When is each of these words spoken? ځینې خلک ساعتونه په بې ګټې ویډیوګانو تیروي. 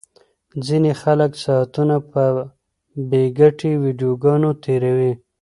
ځینې 0.65 0.91
خلک 1.01 1.31
ساعتونه 1.43 1.95
په 2.11 2.23
بې 3.09 3.23
ګټې 3.39 3.71
ویډیوګانو 3.83 4.49
تیروي. 4.63 5.13